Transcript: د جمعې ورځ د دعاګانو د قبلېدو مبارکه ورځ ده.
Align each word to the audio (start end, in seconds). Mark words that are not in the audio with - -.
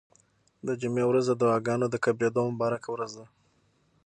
د 0.67 0.69
جمعې 0.81 1.05
ورځ 1.07 1.25
د 1.29 1.33
دعاګانو 1.41 1.85
د 1.89 1.95
قبلېدو 2.05 2.41
مبارکه 2.53 2.89
ورځ 2.91 3.11
ده. 3.19 3.25